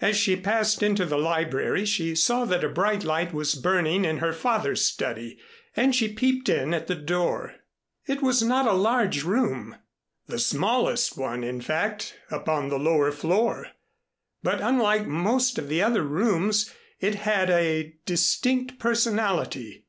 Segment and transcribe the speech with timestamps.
[0.00, 4.18] As she passed into the library, she saw that a bright light was burning in
[4.18, 5.38] her father's study,
[5.76, 7.54] and she peeped in at the door.
[8.04, 9.76] It was not a large room,
[10.26, 13.68] the smallest one, in fact, upon the lower floor,
[14.42, 19.86] but unlike most of the other rooms, it had a distinct personality.